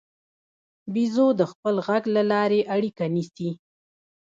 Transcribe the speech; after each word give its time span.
بیزو 0.93 1.27
د 1.39 1.41
خپل 1.51 1.75
غږ 1.87 2.03
له 2.15 2.23
لارې 2.31 2.59
اړیکه 2.75 3.05
نیسي. 3.15 3.49